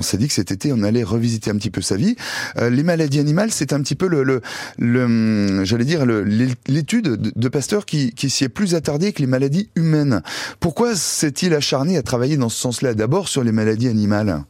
[0.00, 2.16] on s'est dit que cet été, on allait revisiter un petit peu sa vie.
[2.56, 4.40] Euh, les maladies animales, c'est un petit peu le,
[4.78, 9.68] le, hum, j'allais dire, l'étude de, Pasteur qui, s'y est plus attardée que les maladies
[9.74, 10.22] humaines.
[10.58, 12.94] Pourquoi s'est-il acharné à travailler dans ce sens-là?
[12.94, 14.44] D'abord sur les maladies animales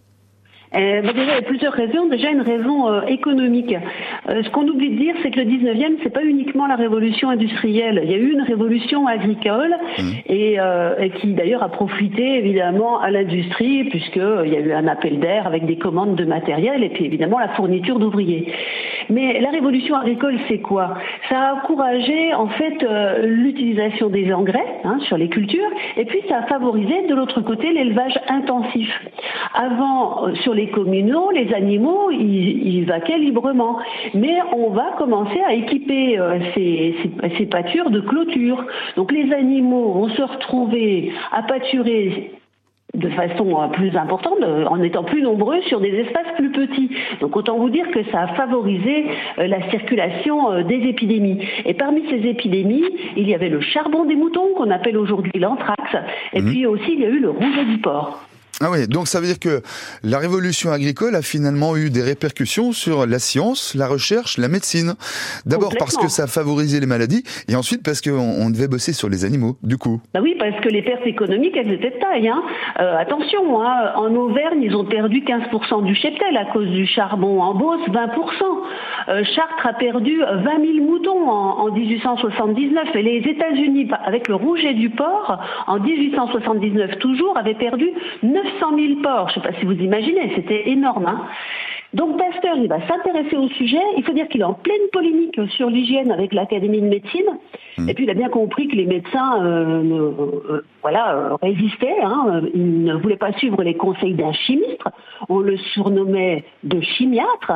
[0.74, 2.06] euh, déjà, il y a plusieurs raisons.
[2.06, 3.74] Déjà, une raison euh, économique.
[4.28, 7.28] Euh, ce qu'on oublie de dire, c'est que le 19e, c'est pas uniquement la révolution
[7.30, 8.00] industrielle.
[8.04, 10.02] Il y a eu une révolution agricole mmh.
[10.26, 10.58] et,
[11.00, 15.46] et, qui d'ailleurs a profité évidemment à l'industrie puisqu'il y a eu un appel d'air
[15.46, 18.52] avec des commandes de matériel et puis évidemment la fourniture d'ouvriers.
[19.10, 20.94] Mais la révolution agricole, c'est quoi?
[21.28, 22.84] Ça a encouragé en fait
[23.24, 27.72] l'utilisation des engrais hein, sur les cultures et puis ça a favorisé de l'autre côté
[27.72, 28.88] l'élevage intensif.
[29.54, 33.78] Avant, sur les communaux, les animaux, ils, vaquaient librement.
[34.14, 38.64] Mais on va commencer à équiper euh, ces, pâtures de clôture.
[38.96, 42.32] Donc les animaux vont se retrouver à pâturer
[42.94, 46.90] de façon euh, plus importante, euh, en étant plus nombreux sur des espaces plus petits.
[47.20, 49.06] Donc autant vous dire que ça a favorisé
[49.36, 51.40] la circulation des épidémies.
[51.64, 52.84] Et parmi ces épidémies,
[53.16, 55.96] il y avait le charbon des moutons, qu'on appelle aujourd'hui l'anthrax,
[56.32, 56.46] et mmh.
[56.46, 58.29] puis aussi il y a eu le rouge du porc.
[58.62, 59.62] Ah oui, donc ça veut dire que
[60.04, 64.96] la révolution agricole a finalement eu des répercussions sur la science, la recherche, la médecine.
[65.46, 69.08] D'abord parce que ça a favorisé les maladies, et ensuite parce qu'on devait bosser sur
[69.08, 70.02] les animaux, du coup.
[70.12, 72.28] Bah oui, parce que les pertes économiques, elles étaient de taille.
[72.28, 72.42] Hein.
[72.80, 77.40] Euh, attention, hein, en Auvergne, ils ont perdu 15% du cheptel à cause du charbon.
[77.40, 78.10] En Beauce, 20%.
[79.08, 82.94] Euh, Chartres a perdu 20 000 moutons en, en 1879.
[82.94, 87.88] Et les États-Unis, avec le rouget du porc, en 1879 toujours, avaient perdu
[88.22, 91.06] 9 900 000 porcs, je ne sais pas si vous imaginez, c'était énorme.
[91.06, 91.26] Hein.
[91.92, 93.80] Donc Pasteur, il va s'intéresser au sujet.
[93.96, 97.26] Il faut dire qu'il est en pleine polémique sur l'hygiène avec l'Académie de médecine.
[97.78, 97.88] Mmh.
[97.88, 102.00] Et puis il a bien compris que les médecins euh, euh, voilà, résistaient.
[102.02, 102.42] Hein.
[102.54, 104.84] Ils ne voulaient pas suivre les conseils d'un chimiste.
[105.28, 107.52] On le surnommait de chimiatre.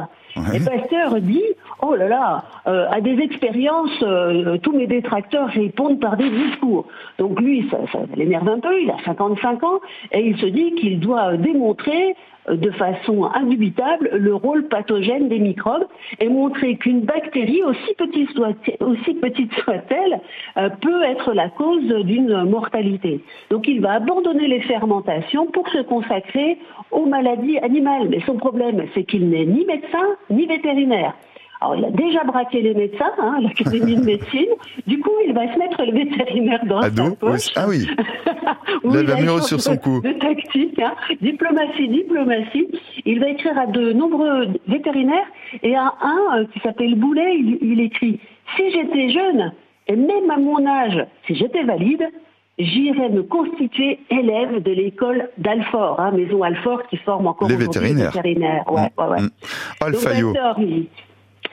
[0.52, 1.44] Et Pasteur dit
[1.80, 6.86] Oh là là, euh, à des expériences, euh, tous mes détracteurs répondent par des discours.
[7.18, 9.80] Donc lui, ça, ça l'énerve un peu, il a 55 ans,
[10.12, 12.17] et il se dit qu'il doit démontrer
[12.48, 15.86] de façon indubitable le rôle pathogène des microbes
[16.20, 18.30] et montrer qu'une bactérie, aussi petite
[19.64, 20.20] soit-elle,
[20.80, 23.20] peut être la cause d'une mortalité.
[23.50, 26.58] Donc il va abandonner les fermentations pour se consacrer
[26.90, 28.08] aux maladies animales.
[28.10, 31.14] Mais son problème, c'est qu'il n'est ni médecin ni vétérinaire.
[31.64, 34.51] Alors, il a déjà braqué les médecins, hein, l'Académie de médecine.
[34.86, 37.52] Du coup, il va se mettre le vétérinaire dans sa poche.
[37.57, 37.86] Ah oui.
[38.85, 40.03] il va mieux sur son cou.
[40.03, 40.95] De tactique, hein.
[41.23, 42.69] diplomatie, diplomatie.
[43.07, 45.27] Il va écrire à de nombreux vétérinaires
[45.63, 48.20] et à un euh, qui s'appelle Boulet, il, écrit
[48.57, 49.53] Si j'étais jeune,
[49.86, 52.07] et même à mon âge, si j'étais valide,
[52.58, 58.11] j'irais me constituer élève de l'école d'Alfort, hein, maison Alfort qui forme encore les vétérinaires.
[58.11, 58.64] Vétérinaires.
[58.70, 59.23] Ouais, ouais, ouais.
[59.23, 60.85] Mmh.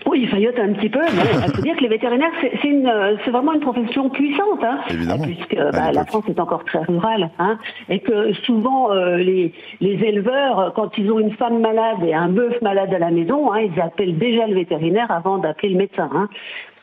[0.05, 2.31] Oui, il faillote un petit peu, mais il faut dire que les vétérinaires,
[2.61, 5.23] c'est vraiment une profession puissante, hein, Évidemment.
[5.23, 7.57] puisque bah, la France est encore très rurale, hein,
[7.89, 12.29] et que souvent euh, les, les, éleveurs, quand ils ont une femme malade et un
[12.29, 16.09] bœuf malade à la maison, hein, ils appellent déjà le vétérinaire avant d'appeler le médecin.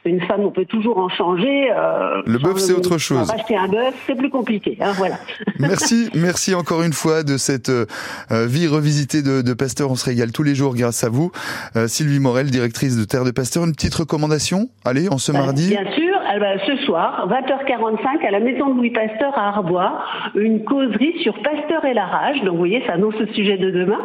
[0.04, 1.70] Une femme, on peut toujours en changer.
[1.70, 3.30] Euh, le bœuf, c'est autre chose.
[3.30, 4.78] Acheter un bœuf, c'est plus compliqué.
[4.80, 5.16] Hein, voilà.
[5.58, 7.86] merci, merci encore une fois de cette euh,
[8.30, 9.90] vie revisitée de, de, Pasteur.
[9.90, 11.32] On se régale tous les jours grâce à vous.
[11.76, 13.64] Euh, Sylvie Morel, directrice de Terre de Pasteur.
[13.64, 14.68] Une petite recommandation?
[14.84, 15.68] Allez, en ce bah, mardi?
[15.68, 16.04] Bien sûr.
[16.34, 19.98] Eh ben, ce soir, 20h45, à la maison de Louis Pasteur à Arbois,
[20.34, 22.40] une causerie sur Pasteur et la rage.
[22.42, 23.98] Donc, vous voyez, ça annonce le sujet de demain,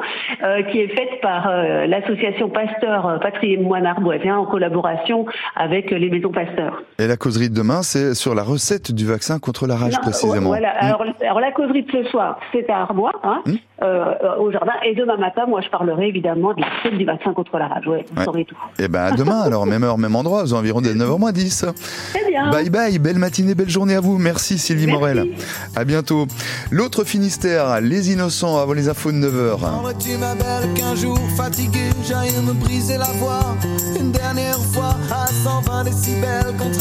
[0.72, 1.50] qui est faite par
[1.86, 6.82] l'association Pasteur Patrimoine Arboisien en collaboration avec les maisons Pasteur.
[7.00, 10.50] Et la causerie de demain, c'est sur la recette du vaccin contre la rage, précisément.
[10.50, 10.74] Voilà.
[10.74, 10.86] Hmm.
[10.86, 13.54] Alors, alors, la causerie de ce soir, c'est à Arbois, hein, hmm.
[13.84, 14.74] euh, au jardin.
[14.86, 17.88] Et demain matin, moi, je parlerai évidemment de la recette du vaccin contre la rage.
[17.88, 18.58] Ouais, vous saurez tout.
[18.80, 21.20] Et eh à demain, alors, même heure, même endroit, aux environs de 9h
[22.34, 22.34] 10.
[22.34, 22.52] Très bien.
[22.52, 24.18] Bye bye, belle matinée, belle journée à vous.
[24.18, 25.28] Merci Sylvie Morel.
[25.76, 26.28] À bientôt.
[26.72, 29.98] L'autre Finistère, les innocents avant les infos de 9h.
[30.00, 30.74] tu ma belle?
[30.76, 33.56] Qu'un jour fatigué, j'aille me briser la voix
[34.00, 36.72] une dernière fois à 120 décibels contre